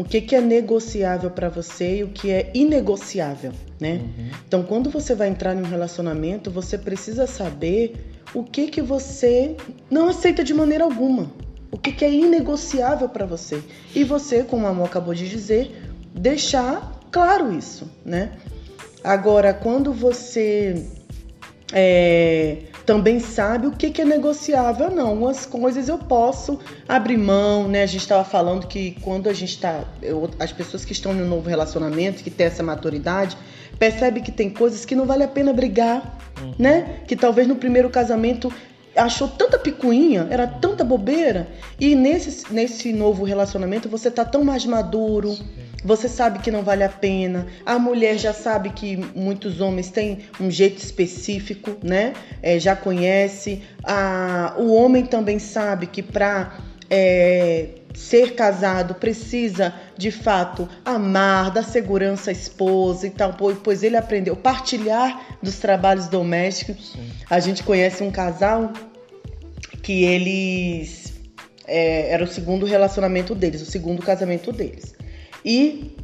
o 0.00 0.04
que, 0.04 0.22
que 0.22 0.34
é 0.34 0.40
negociável 0.40 1.30
para 1.30 1.50
você 1.50 1.98
e 1.98 2.04
o 2.04 2.08
que 2.08 2.30
é 2.30 2.50
inegociável, 2.54 3.52
né? 3.78 4.00
Uhum. 4.02 4.30
Então, 4.48 4.62
quando 4.62 4.88
você 4.88 5.14
vai 5.14 5.28
entrar 5.28 5.54
em 5.54 5.60
um 5.60 5.68
relacionamento, 5.68 6.50
você 6.50 6.78
precisa 6.78 7.26
saber 7.26 8.14
o 8.32 8.42
que 8.42 8.68
que 8.68 8.80
você 8.80 9.56
não 9.90 10.08
aceita 10.08 10.42
de 10.42 10.54
maneira 10.54 10.84
alguma, 10.84 11.30
o 11.70 11.76
que 11.76 11.92
que 11.92 12.02
é 12.02 12.10
inegociável 12.10 13.10
para 13.10 13.26
você. 13.26 13.62
E 13.94 14.02
você, 14.02 14.42
como 14.42 14.66
a 14.66 14.70
Amor 14.70 14.86
acabou 14.86 15.12
de 15.12 15.28
dizer, 15.28 15.70
deixar 16.14 16.98
claro 17.10 17.52
isso, 17.52 17.86
né? 18.02 18.32
Agora, 19.04 19.52
quando 19.52 19.92
você 19.92 20.86
é, 21.74 22.56
também 22.84 23.20
sabe 23.20 23.66
o 23.66 23.72
que, 23.72 23.90
que 23.90 24.02
é 24.02 24.04
negociável, 24.04 24.90
não. 24.90 25.08
Algumas 25.08 25.46
coisas 25.46 25.88
eu 25.88 25.98
posso 25.98 26.58
abrir 26.88 27.16
mão, 27.16 27.68
né? 27.68 27.82
A 27.82 27.86
gente 27.86 28.02
estava 28.02 28.24
falando 28.24 28.66
que 28.66 28.96
quando 29.02 29.28
a 29.28 29.32
gente 29.32 29.54
está. 29.54 29.84
As 30.38 30.52
pessoas 30.52 30.84
que 30.84 30.92
estão 30.92 31.12
no 31.12 31.26
novo 31.26 31.48
relacionamento, 31.48 32.22
que 32.22 32.30
tem 32.30 32.46
essa 32.46 32.62
maturidade, 32.62 33.36
percebe 33.78 34.20
que 34.20 34.32
tem 34.32 34.50
coisas 34.50 34.84
que 34.84 34.94
não 34.94 35.06
vale 35.06 35.22
a 35.22 35.28
pena 35.28 35.52
brigar, 35.52 36.18
uhum. 36.40 36.54
né? 36.58 37.00
Que 37.06 37.16
talvez 37.16 37.46
no 37.46 37.56
primeiro 37.56 37.90
casamento 37.90 38.52
achou 38.96 39.28
tanta 39.28 39.58
picuinha, 39.58 40.26
era 40.30 40.46
tanta 40.46 40.84
bobeira, 40.84 41.48
e 41.78 41.94
nesse, 41.94 42.52
nesse 42.52 42.92
novo 42.92 43.24
relacionamento 43.24 43.88
você 43.88 44.10
tá 44.10 44.24
tão 44.24 44.44
mais 44.44 44.66
maduro, 44.66 45.30
Sim. 45.30 45.44
Você 45.84 46.08
sabe 46.08 46.40
que 46.40 46.50
não 46.50 46.62
vale 46.62 46.84
a 46.84 46.88
pena, 46.88 47.46
a 47.64 47.78
mulher 47.78 48.18
já 48.18 48.32
sabe 48.32 48.70
que 48.70 48.96
muitos 48.96 49.60
homens 49.60 49.90
têm 49.90 50.20
um 50.40 50.50
jeito 50.50 50.78
específico, 50.78 51.76
né? 51.82 52.12
É, 52.42 52.58
já 52.58 52.76
conhece, 52.76 53.62
a, 53.82 54.54
o 54.58 54.72
homem 54.74 55.04
também 55.04 55.38
sabe 55.38 55.86
que 55.86 56.02
para 56.02 56.58
é, 56.90 57.68
ser 57.94 58.34
casado 58.34 58.94
precisa 58.94 59.72
de 59.96 60.10
fato 60.10 60.68
amar, 60.84 61.50
dar 61.50 61.64
segurança 61.64 62.30
à 62.30 62.32
esposa 62.32 63.06
e 63.06 63.10
tal, 63.10 63.34
pois 63.34 63.82
ele 63.82 63.96
aprendeu 63.96 64.36
partilhar 64.36 65.38
dos 65.42 65.58
trabalhos 65.58 66.08
domésticos. 66.08 66.92
Sim. 66.92 67.10
A 67.28 67.40
gente 67.40 67.62
conhece 67.62 68.02
um 68.02 68.10
casal 68.10 68.72
que 69.82 70.04
eles 70.04 71.14
é, 71.66 72.10
era 72.10 72.24
o 72.24 72.26
segundo 72.26 72.66
relacionamento 72.66 73.34
deles, 73.34 73.62
o 73.62 73.66
segundo 73.66 74.02
casamento 74.02 74.52
deles. 74.52 74.94
E 75.44 75.96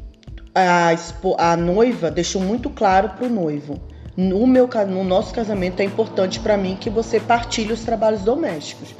a, 0.55 0.95
a 1.39 1.57
noiva 1.57 2.11
deixou 2.11 2.41
muito 2.41 2.71
claro 2.71 3.11
para 3.11 3.27
o 3.27 3.31
noivo: 3.31 3.81
no 4.17 4.47
meu 4.47 4.69
no 4.89 5.05
nosso 5.05 5.35
casamento 5.35 5.81
é 5.81 5.85
importante 5.85 6.41
para 6.41 6.57
mim 6.57 6.77
que 6.81 6.89
você 6.89 7.21
partilhe 7.21 7.73
os 7.73 7.83
trabalhos 7.83 8.23
domésticos. 8.23 8.95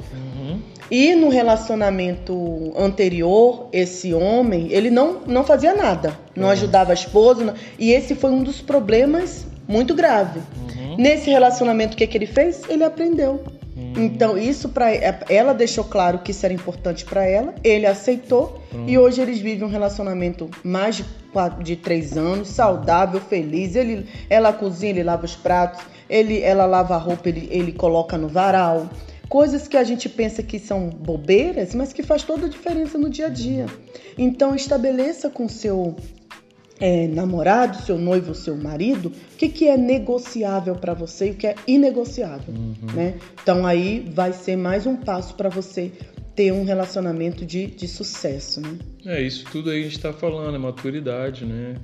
E 0.89 1.15
no 1.15 1.29
relacionamento 1.29 2.73
anterior, 2.77 3.67
esse 3.73 4.13
homem, 4.13 4.67
ele 4.71 4.89
não, 4.89 5.19
não 5.27 5.43
fazia 5.43 5.73
nada, 5.73 6.17
não 6.33 6.45
uhum. 6.45 6.51
ajudava 6.51 6.91
a 6.91 6.93
esposa, 6.93 7.43
não, 7.43 7.53
e 7.77 7.91
esse 7.91 8.15
foi 8.15 8.31
um 8.31 8.41
dos 8.41 8.61
problemas 8.61 9.45
muito 9.67 9.93
grave. 9.93 10.39
Uhum. 10.39 10.95
Nesse 10.97 11.29
relacionamento, 11.29 11.93
o 11.93 11.97
que, 11.97 12.07
que 12.07 12.17
ele 12.17 12.25
fez? 12.25 12.61
Ele 12.69 12.85
aprendeu. 12.85 13.43
Uhum. 13.77 13.93
Então, 14.05 14.35
isso 14.35 14.69
para 14.69 14.91
ela 15.29 15.53
deixou 15.53 15.83
claro 15.83 16.19
que 16.19 16.31
isso 16.31 16.43
era 16.43 16.53
importante 16.53 17.05
para 17.05 17.23
ela, 17.23 17.53
ele 17.63 17.85
aceitou, 17.85 18.59
e 18.87 18.97
hoje 18.97 19.21
eles 19.21 19.39
vivem 19.39 19.67
um 19.67 19.69
relacionamento 19.69 20.49
mais 20.63 20.95
de, 20.95 21.05
quatro, 21.31 21.63
de 21.63 21.75
três 21.75 22.17
anos, 22.17 22.47
saudável, 22.47 23.21
feliz. 23.21 23.75
Ele, 23.75 24.07
ela 24.29 24.51
cozinha, 24.51 24.91
ele 24.91 25.03
lava 25.03 25.25
os 25.25 25.35
pratos, 25.35 25.81
ele, 26.09 26.41
ela 26.41 26.65
lava 26.65 26.95
a 26.95 26.97
roupa, 26.97 27.29
ele, 27.29 27.47
ele 27.51 27.71
coloca 27.71 28.17
no 28.17 28.27
varal 28.27 28.89
coisas 29.29 29.67
que 29.67 29.75
a 29.75 29.83
gente 29.83 30.07
pensa 30.07 30.41
que 30.41 30.57
são 30.57 30.89
bobeiras, 30.89 31.75
mas 31.75 31.91
que 31.91 32.01
faz 32.01 32.23
toda 32.23 32.45
a 32.45 32.49
diferença 32.49 32.97
no 32.97 33.09
dia 33.09 33.27
a 33.27 33.29
dia. 33.29 33.65
Então 34.17 34.55
estabeleça 34.55 35.29
com 35.29 35.47
seu 35.47 35.95
é, 36.79 37.07
namorado, 37.07 37.81
seu 37.83 37.97
noivo, 37.97 38.35
seu 38.35 38.55
marido, 38.55 39.09
o 39.09 39.37
que, 39.37 39.49
que 39.49 39.67
é 39.67 39.77
negociável 39.77 40.75
para 40.75 40.93
você 40.93 41.29
e 41.29 41.31
o 41.31 41.35
que 41.35 41.47
é 41.47 41.55
inegociável, 41.65 42.53
uhum. 42.53 42.93
né? 42.93 43.15
Então 43.41 43.65
aí 43.65 44.07
vai 44.13 44.31
ser 44.33 44.55
mais 44.55 44.85
um 44.85 44.95
passo 44.95 45.33
para 45.35 45.49
você 45.49 45.91
ter 46.35 46.53
um 46.53 46.63
relacionamento 46.63 47.45
de, 47.45 47.65
de 47.65 47.87
sucesso, 47.87 48.61
né? 48.61 48.77
É, 49.05 49.21
isso 49.21 49.45
tudo 49.51 49.71
aí 49.71 49.79
a 49.79 49.83
gente 49.83 49.95
está 49.95 50.13
falando, 50.13 50.55
é 50.55 50.59
maturidade, 50.59 51.45
né? 51.45 51.75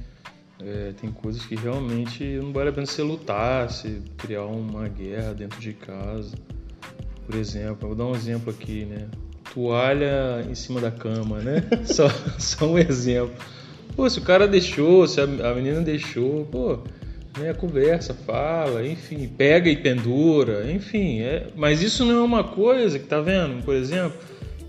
É, 0.62 0.94
tem 1.02 1.12
coisas 1.12 1.44
que 1.44 1.56
realmente 1.56 2.24
não 2.24 2.54
vale 2.54 2.70
a 2.70 2.72
pena 2.72 2.86
você 2.86 3.02
lutar, 3.02 3.70
se 3.72 4.00
criar 4.18 4.46
uma 4.46 4.88
guerra 4.88 5.34
dentro 5.34 5.60
de 5.60 5.74
casa. 5.74 6.36
Por 7.26 7.36
exemplo, 7.36 7.88
vou 7.88 7.96
dar 7.96 8.06
um 8.06 8.16
exemplo 8.16 8.52
aqui, 8.52 8.86
né? 8.86 9.08
Toalha 9.54 10.46
em 10.50 10.56
cima 10.56 10.80
da 10.80 10.92
cama, 10.92 11.40
né? 11.40 11.64
só, 11.86 12.08
só 12.38 12.68
um 12.68 12.78
exemplo. 12.78 13.34
Pô, 13.96 14.10
se 14.10 14.20
o 14.20 14.24
cara 14.24 14.48
deixou, 14.48 15.08
se 15.08 15.22
a, 15.22 15.28
menina 15.56 15.82
deixou, 15.82 16.46
pô, 16.46 16.80
né, 17.38 17.54
conversa, 17.54 18.14
fala, 18.14 18.86
enfim, 18.86 19.28
pega 19.28 19.70
e 19.70 19.78
pendura, 19.78 20.72
enfim. 20.72 21.22
É, 21.22 21.48
mas 21.56 21.82
isso 21.82 22.04
não 22.04 22.18
é 22.18 22.22
uma 22.22 22.44
coisa 22.44 22.98
que 22.98 23.06
tá 23.06 23.22
vendo, 23.22 23.64
por 23.64 23.76
exemplo, 23.76 24.18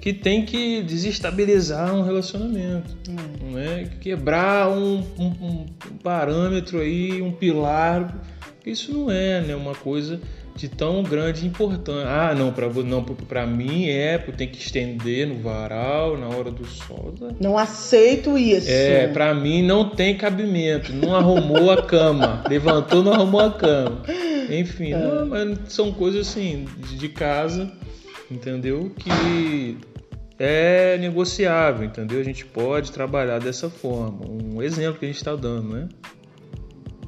que 0.05 0.13
tem 0.13 0.45
que 0.45 0.83
desestabilizar 0.83 1.95
um 1.95 2.03
relacionamento, 2.03 2.95
hum. 3.09 3.53
né? 3.53 3.89
Quebrar 4.01 4.69
um, 4.69 5.03
um, 5.19 5.27
um 5.31 5.67
parâmetro 6.03 6.81
aí, 6.81 7.23
um 7.23 7.33
pilar. 7.33 8.23
Isso 8.67 8.93
não 8.93 9.11
é 9.11 9.41
né, 9.41 9.57
uma 9.57 9.75
coisa 9.75 10.21
de 10.57 10.69
tão 10.69 11.03
grande 11.03 11.47
importância. 11.47 12.09
Ah, 12.09 12.35
não, 12.35 12.53
para 12.53 12.69
não, 12.69 13.03
para 13.03 13.47
mim 13.47 13.89
é, 13.89 14.19
tem 14.19 14.49
que 14.49 14.59
estender 14.59 15.27
no 15.27 15.41
varal 15.41 16.17
na 16.17 16.29
hora 16.29 16.51
do 16.51 16.65
sol. 16.65 17.13
Não 17.41 17.59
aceito 17.59 18.39
isso. 18.39 18.71
É, 18.71 19.09
para 19.09 19.35
mim 19.35 19.63
não 19.63 19.89
tem 19.91 20.17
cabimento. 20.17 20.93
Não 20.93 21.15
arrumou 21.15 21.71
a 21.71 21.83
cama, 21.83 22.45
levantou, 22.49 23.03
não 23.03 23.13
arrumou 23.13 23.41
a 23.41 23.51
cama. 23.53 24.03
Enfim, 24.51 24.93
é. 24.93 24.99
não, 24.99 25.27
mas 25.27 25.59
são 25.69 25.93
coisas 25.93 26.29
assim 26.29 26.67
de 26.97 27.09
casa, 27.09 27.71
entendeu? 28.31 28.93
Que 28.97 29.77
é 30.39 30.97
negociável, 30.99 31.85
entendeu? 31.85 32.21
A 32.21 32.25
gente 32.25 32.45
pode 32.45 32.93
trabalhar 32.93 33.41
dessa 33.41 33.69
forma. 33.69 34.21
Um 34.29 34.63
exemplo 34.63 34.99
que 35.01 35.05
a 35.05 35.09
gente 35.09 35.19
está 35.19 35.35
dando, 35.35 35.75
né? 35.75 35.89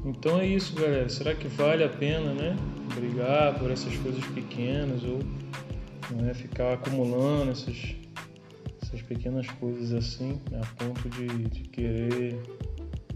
Então 0.07 0.39
é 0.41 0.47
isso, 0.47 0.73
galera. 0.75 1.09
Será 1.09 1.35
que 1.35 1.49
vale 1.49 1.83
a 1.83 1.89
pena, 1.89 2.33
né? 2.33 2.57
Brigar 2.95 3.59
por 3.59 3.73
essas 3.73 3.95
coisas 3.97 4.25
pequenas 4.27 5.03
ou 5.03 5.19
né, 6.15 6.33
ficar 6.33 6.75
acumulando 6.75 7.51
essas, 7.51 7.77
essas 8.81 9.03
pequenas 9.03 9.49
coisas 9.59 9.93
assim 9.93 10.41
a 10.55 10.85
ponto 10.85 11.09
de, 11.09 11.27
de 11.49 11.61
querer 11.71 12.41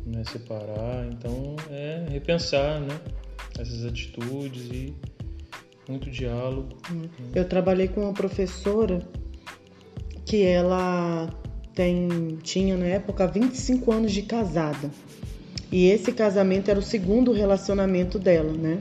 né, 0.05 0.25
separar. 0.25 1.07
Então 1.13 1.55
é 1.71 2.07
repensar, 2.11 2.81
né? 2.81 3.01
Essas 3.57 3.85
atitudes 3.85 4.67
e 4.73 4.93
muito 5.89 6.11
diálogo. 6.11 6.77
Eu 7.33 7.45
trabalhei 7.45 7.87
com 7.87 8.01
uma 8.01 8.13
professora 8.13 9.01
que 10.25 10.43
ela 10.43 11.31
tem, 11.73 12.37
tinha 12.43 12.77
na 12.77 12.87
época 12.87 13.29
25 13.29 13.93
anos 13.93 14.13
de 14.13 14.23
casada. 14.23 14.91
E 15.73 15.87
esse 15.89 16.13
casamento 16.13 16.71
era 16.71 16.79
o 16.79 16.83
segundo 16.83 17.33
relacionamento 17.33 18.19
dela, 18.19 18.53
né? 18.53 18.79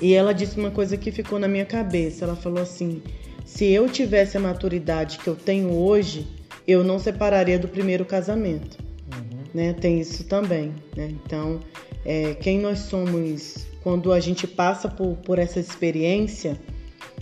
E 0.00 0.12
ela 0.12 0.34
disse 0.34 0.58
uma 0.58 0.70
coisa 0.70 0.96
que 0.96 1.10
ficou 1.10 1.38
na 1.38 1.48
minha 1.48 1.64
cabeça. 1.64 2.24
Ela 2.24 2.36
falou 2.36 2.62
assim: 2.62 3.02
se 3.44 3.64
eu 3.66 3.88
tivesse 3.88 4.36
a 4.36 4.40
maturidade 4.40 5.18
que 5.18 5.28
eu 5.28 5.36
tenho 5.36 5.70
hoje, 5.70 6.26
eu 6.66 6.84
não 6.84 6.98
separaria 6.98 7.58
do 7.58 7.68
primeiro 7.68 8.04
casamento. 8.04 8.78
Uhum. 9.12 9.44
Né? 9.54 9.72
Tem 9.72 10.00
isso 10.00 10.24
também. 10.24 10.74
Né? 10.96 11.10
Então, 11.24 11.60
é, 12.04 12.34
quem 12.34 12.58
nós 12.58 12.80
somos 12.80 13.66
quando 13.82 14.12
a 14.12 14.20
gente 14.20 14.46
passa 14.46 14.88
por, 14.88 15.16
por 15.18 15.38
essa 15.38 15.60
experiência 15.60 16.58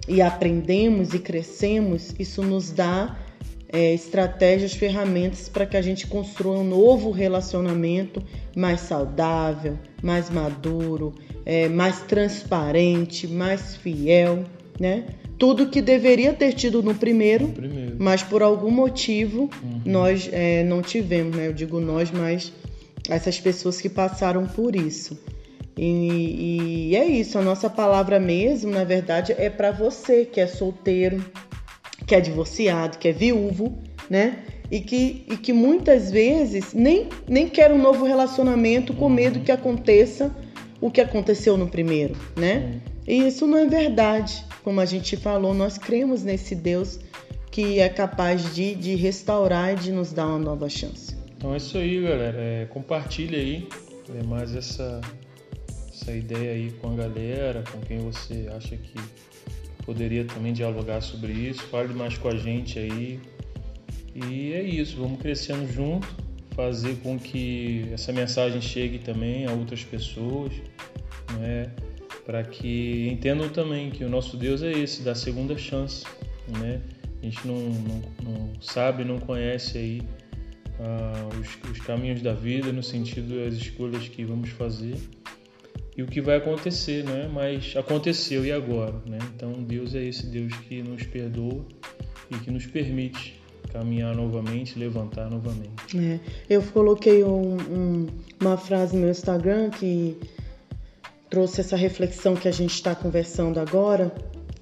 e 0.09 0.23
aprendemos 0.23 1.13
e 1.13 1.19
crescemos, 1.19 2.15
isso 2.19 2.43
nos 2.43 2.71
dá 2.71 3.17
é, 3.73 3.95
estratégias, 3.95 4.75
ferramentas 4.75 5.49
para 5.49 5.65
que 5.65 5.77
a 5.77 5.83
gente 5.83 6.07
construa 6.07 6.59
um 6.59 6.65
novo 6.65 7.11
relacionamento 7.11 8.23
mais 8.55 8.81
saudável, 8.81 9.79
mais 10.03 10.29
maduro, 10.29 11.15
é, 11.47 11.69
mais 11.69 12.01
transparente, 12.01 13.27
mais 13.27 13.75
fiel, 13.77 14.45
né? 14.79 15.05
Tudo 15.39 15.69
que 15.69 15.81
deveria 15.81 16.33
ter 16.33 16.53
tido 16.53 16.83
no 16.83 16.95
primeiro, 16.95 17.49
primeiro. 17.49 17.97
mas 17.99 18.23
por 18.23 18.43
algum 18.43 18.71
motivo 18.71 19.51
uhum. 19.63 19.81
nós 19.85 20.29
é, 20.31 20.63
não 20.63 20.83
tivemos, 20.83 21.35
né? 21.35 21.49
Eu 21.49 21.53
digo 21.53 21.81
nós, 21.81 22.11
mas 22.11 22.53
essas 23.09 23.41
pessoas 23.41 23.81
que 23.81 23.89
passaram 23.89 24.47
por 24.47 24.77
isso. 24.77 25.19
E, 25.77 26.91
e 26.91 26.97
é 26.97 27.07
isso, 27.07 27.39
a 27.39 27.43
nossa 27.43 27.71
palavra 27.71 28.21
mesmo, 28.21 28.71
na 28.71 28.85
verdade, 28.85 29.35
é 29.37 29.49
para 29.49 29.73
você 29.73 30.27
que 30.27 30.39
é 30.39 30.47
solteiro, 30.47 31.25
que 32.07 32.15
é 32.15 32.21
divorciado, 32.21 32.99
que 32.99 33.09
é 33.09 33.13
viúvo, 33.13 33.79
né? 34.09 34.39
E 34.71 34.81
que, 34.81 35.25
e 35.31 35.37
que 35.37 35.53
muitas 35.53 36.11
vezes 36.11 36.73
nem, 36.73 37.09
nem 37.29 37.49
quer 37.49 37.71
um 37.71 37.81
novo 37.81 38.05
relacionamento 38.05 38.95
com 38.95 39.09
medo 39.09 39.41
que 39.41 39.53
aconteça 39.53 40.35
o 40.81 40.91
que 40.91 41.01
aconteceu 41.01 41.57
no 41.57 41.69
primeiro, 41.69 42.17
né? 42.37 42.81
E 43.07 43.27
isso 43.27 43.47
não 43.47 43.59
é 43.59 43.67
verdade. 43.67 44.45
Como 44.65 44.81
a 44.81 44.87
gente 44.87 45.17
falou, 45.17 45.53
nós 45.53 45.77
cremos 45.77 46.23
nesse 46.23 46.55
Deus 46.55 46.99
que 47.51 47.81
é 47.81 47.89
capaz 47.89 48.55
de, 48.55 48.75
de 48.75 48.95
restaurar 48.95 49.75
e 49.75 49.77
de 49.77 49.93
nos 49.93 50.13
dar 50.13 50.27
uma 50.27 50.39
nova 50.39 50.69
chance. 50.69 51.15
Então 51.37 51.53
é 51.53 51.59
isso 51.59 51.77
aí, 51.77 52.01
galera. 52.01 52.39
É, 52.39 52.67
compartilha 52.67 53.39
aí 53.39 53.69
é, 54.19 54.23
mais 54.23 54.55
essa, 54.57 55.01
essa 55.93 56.13
ideia 56.13 56.53
aí 56.53 56.71
com 56.81 56.93
a 56.93 56.95
galera, 56.95 57.63
com 57.71 57.81
quem 57.81 57.99
você 57.99 58.49
acha 58.57 58.77
que 58.77 58.95
poderia 59.85 60.25
também 60.25 60.53
dialogar 60.53 61.01
sobre 61.01 61.33
isso. 61.33 61.63
Fale 61.65 61.93
mais 61.95 62.17
com 62.17 62.29
a 62.29 62.37
gente 62.37 62.79
aí. 62.79 63.21
E 64.15 64.53
é 64.53 64.63
isso, 64.63 64.97
vamos 64.99 65.21
crescendo 65.21 65.71
junto, 65.73 66.07
fazer 66.55 66.97
com 66.97 67.19
que 67.19 67.89
essa 67.93 68.13
mensagem 68.13 68.61
chegue 68.61 68.99
também 68.99 69.47
a 69.47 69.53
outras 69.53 69.83
pessoas, 69.85 70.53
né? 71.39 71.71
para 72.27 72.45
que 72.45 73.09
entendam 73.11 73.49
também 73.49 73.91
que 73.91 74.05
o 74.05 74.11
nosso 74.11 74.37
Deus 74.37 74.63
é 74.63 74.71
esse, 74.71 75.03
da 75.03 75.15
segunda 75.15 75.57
chance. 75.57 76.05
Né? 76.59 76.81
A 77.21 77.25
gente 77.25 77.47
não, 77.47 77.59
não, 77.59 78.03
não 78.23 78.53
sabe, 78.61 79.03
não 79.03 79.19
conhece 79.19 79.79
aí 79.79 80.03
ah, 80.79 81.29
os, 81.41 81.71
os 81.71 81.79
caminhos 81.81 82.21
da 82.21 82.35
vida 82.35 82.71
no 82.71 82.83
sentido 82.83 83.43
das 83.45 83.55
escolhas 83.55 84.07
que 84.09 84.25
vamos 84.25 84.51
fazer 84.51 84.97
e 85.97 86.03
o 86.03 86.07
que 86.07 86.21
vai 86.21 86.37
acontecer, 86.37 87.05
né? 87.05 87.29
Mas 87.33 87.75
aconteceu 87.77 88.45
e 88.45 88.53
agora, 88.53 88.95
né? 89.07 89.19
Então 89.35 89.53
Deus 89.53 89.95
é 89.95 90.03
esse 90.03 90.27
Deus 90.27 90.53
que 90.69 90.83
nos 90.83 91.05
perdoa 91.05 91.65
e 92.31 92.37
que 92.37 92.51
nos 92.51 92.67
permite 92.67 93.41
caminhar 93.73 94.15
novamente, 94.15 94.79
levantar 94.79 95.31
novamente. 95.31 95.99
É, 95.99 96.21
eu 96.49 96.63
coloquei 96.63 97.25
um, 97.25 97.57
um, 97.57 98.07
uma 98.41 98.57
frase 98.57 98.95
no 98.95 99.03
meu 99.03 99.11
Instagram 99.11 99.71
que 99.71 100.17
trouxe 101.29 101.61
essa 101.61 101.77
reflexão 101.77 102.37
que 102.37 102.49
a 102.49 102.53
gente 102.53 102.75
está 102.75 102.95
conversando 102.95 103.59
agora, 103.59 104.15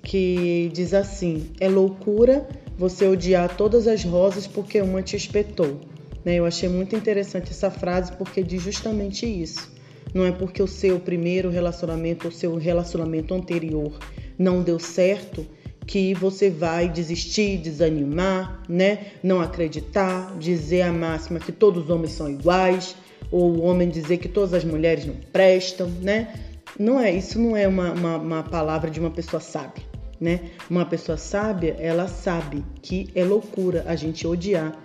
que 0.02 0.70
diz 0.72 0.94
assim: 0.94 1.50
é 1.60 1.68
loucura 1.68 2.48
você 2.76 3.06
odiar 3.06 3.56
todas 3.56 3.86
as 3.86 4.04
rosas 4.04 4.46
porque 4.46 4.80
uma 4.80 5.02
te 5.02 5.16
espetou. 5.16 5.80
Né? 6.24 6.36
Eu 6.36 6.44
achei 6.44 6.68
muito 6.68 6.96
interessante 6.96 7.50
essa 7.50 7.70
frase 7.70 8.12
porque 8.12 8.42
diz 8.42 8.62
justamente 8.62 9.26
isso. 9.26 9.79
Não 10.12 10.24
é 10.24 10.32
porque 10.32 10.62
o 10.62 10.66
seu 10.66 10.98
primeiro 10.98 11.50
relacionamento 11.50 12.26
ou 12.26 12.32
seu 12.32 12.56
relacionamento 12.56 13.34
anterior 13.34 13.98
não 14.38 14.62
deu 14.62 14.78
certo 14.78 15.46
que 15.86 16.14
você 16.14 16.50
vai 16.50 16.88
desistir, 16.88 17.58
desanimar, 17.58 18.62
né? 18.68 19.06
Não 19.22 19.40
acreditar, 19.40 20.36
dizer 20.38 20.82
a 20.82 20.92
máxima 20.92 21.40
que 21.40 21.52
todos 21.52 21.84
os 21.84 21.90
homens 21.90 22.12
são 22.12 22.30
iguais, 22.30 22.94
ou 23.30 23.56
o 23.56 23.62
homem 23.62 23.88
dizer 23.88 24.18
que 24.18 24.28
todas 24.28 24.54
as 24.54 24.64
mulheres 24.64 25.04
não 25.04 25.16
prestam, 25.32 25.88
né? 26.00 26.32
Não 26.78 27.00
é, 27.00 27.12
isso 27.12 27.38
não 27.40 27.56
é 27.56 27.66
uma, 27.66 27.92
uma, 27.92 28.16
uma 28.18 28.42
palavra 28.42 28.90
de 28.90 29.00
uma 29.00 29.10
pessoa 29.10 29.40
sábia, 29.40 29.82
né? 30.20 30.50
Uma 30.68 30.86
pessoa 30.86 31.18
sábia, 31.18 31.76
ela 31.78 32.06
sabe 32.06 32.64
que 32.80 33.08
é 33.14 33.24
loucura 33.24 33.84
a 33.86 33.96
gente 33.96 34.26
odiar 34.26 34.76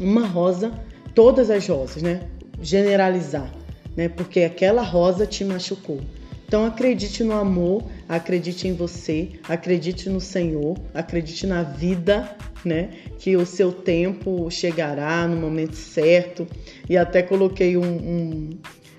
uma 0.00 0.26
rosa, 0.26 0.72
todas 1.14 1.50
as 1.50 1.66
rosas, 1.66 2.02
né? 2.02 2.28
Generalizar 2.60 3.50
né? 3.98 4.08
Porque 4.08 4.42
aquela 4.42 4.80
rosa 4.80 5.26
te 5.26 5.44
machucou. 5.44 6.00
Então 6.46 6.64
acredite 6.64 7.24
no 7.24 7.32
amor, 7.32 7.82
acredite 8.08 8.68
em 8.68 8.72
você, 8.72 9.30
acredite 9.48 10.08
no 10.08 10.20
Senhor, 10.20 10.78
acredite 10.94 11.48
na 11.48 11.64
vida, 11.64 12.30
né? 12.64 12.90
Que 13.18 13.36
o 13.36 13.44
seu 13.44 13.72
tempo 13.72 14.48
chegará 14.52 15.26
no 15.26 15.36
momento 15.36 15.74
certo. 15.74 16.46
E 16.88 16.96
até 16.96 17.22
coloquei 17.22 17.76
um, 17.76 17.82
um 17.82 18.50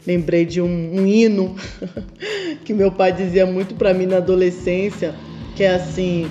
lembrei 0.05 0.45
de 0.45 0.61
um, 0.61 0.67
um 0.67 1.07
hino 1.07 1.55
que 2.65 2.73
meu 2.73 2.91
pai 2.91 3.13
dizia 3.13 3.45
muito 3.45 3.75
para 3.75 3.93
mim 3.93 4.05
na 4.05 4.17
adolescência, 4.17 5.15
que 5.55 5.63
é 5.63 5.75
assim: 5.75 6.29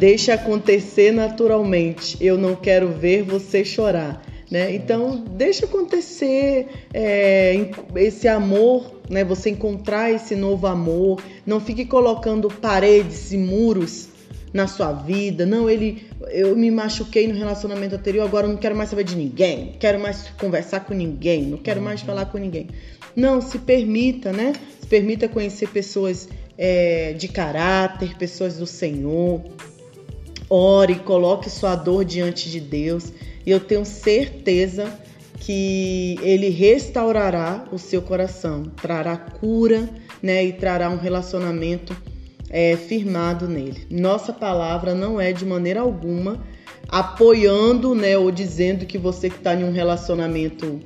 deixa 0.00 0.34
acontecer 0.34 1.12
naturalmente. 1.12 2.18
Eu 2.20 2.36
não 2.36 2.56
quero 2.56 2.88
ver 2.88 3.22
você 3.22 3.64
chorar. 3.64 4.20
Né? 4.50 4.74
Então, 4.74 5.24
deixa 5.30 5.64
acontecer 5.64 6.66
é, 6.92 7.70
esse 7.94 8.26
amor, 8.26 9.00
né? 9.08 9.22
você 9.22 9.50
encontrar 9.50 10.10
esse 10.10 10.34
novo 10.34 10.66
amor. 10.66 11.22
Não 11.46 11.60
fique 11.60 11.84
colocando 11.84 12.48
paredes 12.48 13.32
e 13.32 13.38
muros 13.38 14.08
na 14.52 14.66
sua 14.66 14.92
vida. 14.92 15.46
Não, 15.46 15.70
ele, 15.70 16.04
eu 16.30 16.56
me 16.56 16.70
machuquei 16.70 17.28
no 17.28 17.38
relacionamento 17.38 17.94
anterior, 17.94 18.24
agora 18.24 18.46
eu 18.46 18.50
não 18.50 18.56
quero 18.56 18.74
mais 18.74 18.90
saber 18.90 19.04
de 19.04 19.14
ninguém, 19.14 19.76
quero 19.78 20.00
mais 20.00 20.28
conversar 20.40 20.80
com 20.80 20.94
ninguém, 20.94 21.42
não 21.42 21.58
quero 21.58 21.80
mais 21.80 22.00
falar 22.00 22.26
com 22.26 22.38
ninguém. 22.38 22.68
Não, 23.14 23.40
se 23.40 23.58
permita, 23.58 24.32
né? 24.32 24.52
Se 24.80 24.86
permita 24.86 25.28
conhecer 25.28 25.68
pessoas 25.68 26.28
é, 26.56 27.12
de 27.12 27.28
caráter, 27.28 28.16
pessoas 28.16 28.56
do 28.58 28.66
Senhor. 28.66 29.42
Ore, 30.52 30.96
coloque 30.96 31.48
sua 31.48 31.76
dor 31.76 32.04
diante 32.04 32.50
de 32.50 32.58
Deus 32.58 33.12
e 33.46 33.50
eu 33.52 33.60
tenho 33.60 33.84
certeza 33.84 34.92
que 35.38 36.18
ele 36.22 36.48
restaurará 36.48 37.64
o 37.70 37.78
seu 37.78 38.02
coração, 38.02 38.64
trará 38.64 39.16
cura, 39.16 39.88
né, 40.20 40.44
e 40.44 40.52
trará 40.52 40.90
um 40.90 40.98
relacionamento 40.98 41.96
é, 42.50 42.76
firmado 42.76 43.46
nele. 43.46 43.86
Nossa 43.88 44.32
palavra 44.32 44.92
não 44.94 45.20
é 45.20 45.32
de 45.32 45.46
maneira 45.46 45.80
alguma 45.80 46.44
apoiando, 46.88 47.94
né, 47.94 48.18
ou 48.18 48.30
dizendo 48.32 48.84
que 48.84 48.98
você 48.98 49.30
que 49.30 49.36
está 49.36 49.54
em 49.54 49.64
um 49.64 49.72
relacionamento 49.72 50.80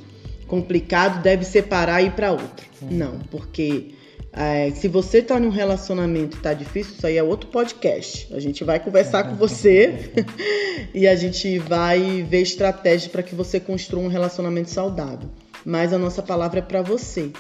complicado 0.47 1.23
deve 1.23 1.45
separar 1.45 2.03
e 2.03 2.07
ir 2.07 2.13
para 2.13 2.31
outro. 2.31 2.67
Hum. 2.83 2.89
Não, 2.91 3.19
porque 3.31 3.95
é, 4.37 4.71
se 4.73 4.89
você 4.89 5.19
está 5.19 5.39
num 5.39 5.49
relacionamento 5.49 6.37
e 6.37 6.39
está 6.39 6.53
difícil, 6.53 6.95
isso 6.97 7.07
aí 7.07 7.17
é 7.17 7.23
outro 7.23 7.49
podcast. 7.51 8.27
A 8.35 8.41
gente 8.41 8.65
vai 8.65 8.81
conversar 8.81 9.25
com 9.25 9.37
você 9.37 10.11
e 10.93 11.07
a 11.07 11.15
gente 11.15 11.59
vai 11.61 12.23
ver 12.23 12.43
estratégias 12.43 13.07
para 13.07 13.23
que 13.23 13.35
você 13.35 13.61
construa 13.61 14.03
um 14.03 14.09
relacionamento 14.09 14.71
saudável. 14.71 15.29
Mas 15.65 15.93
a 15.93 15.99
nossa 15.99 16.21
palavra 16.21 16.59
é 16.59 16.63
para 16.63 16.83
você 16.83 17.31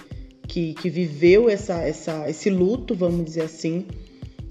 que, 0.46 0.74
que 0.74 0.88
viveu 0.88 1.50
essa, 1.50 1.82
essa, 1.82 2.30
esse 2.30 2.48
luto, 2.48 2.94
vamos 2.94 3.24
dizer 3.24 3.42
assim, 3.42 3.86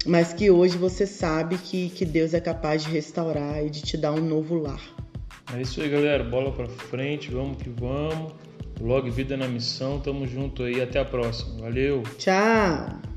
mas 0.04 0.34
que 0.34 0.50
hoje 0.50 0.76
você 0.76 1.06
sabe 1.06 1.56
que, 1.56 1.88
que 1.90 2.04
Deus 2.04 2.34
é 2.34 2.40
capaz 2.40 2.84
de 2.84 2.90
restaurar 2.90 3.64
e 3.64 3.70
de 3.70 3.80
te 3.80 3.96
dar 3.96 4.12
um 4.12 4.20
novo 4.20 4.56
lar. 4.56 4.82
É 5.56 5.62
isso 5.62 5.80
aí, 5.80 5.88
galera. 5.88 6.22
Bola 6.22 6.52
para 6.52 6.68
frente, 6.68 7.30
vamos 7.30 7.56
que 7.56 7.70
vamos. 7.70 8.32
Blog 8.80 9.10
Vida 9.10 9.36
na 9.36 9.48
Missão. 9.48 10.00
Tamo 10.00 10.26
junto 10.26 10.62
aí. 10.62 10.80
Até 10.80 11.00
a 11.00 11.04
próxima. 11.04 11.62
Valeu. 11.62 12.02
Tchau. 12.18 13.13